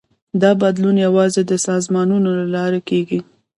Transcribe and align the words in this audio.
دا 0.41 0.51
بدلون 0.61 0.95
یوازې 1.05 1.41
د 1.45 1.53
سازمانونو 1.67 2.29
له 2.39 2.45
لارې 2.55 2.81
کېږي. 2.89 3.19